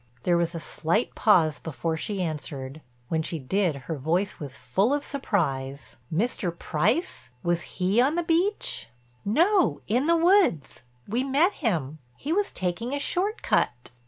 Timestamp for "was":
0.35-0.55, 4.39-4.57, 7.43-7.77, 12.33-12.49